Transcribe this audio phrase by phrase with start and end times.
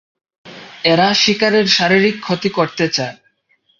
[0.83, 3.17] এরা শিকারের শারীরিক ক্ষতি করতে চায়।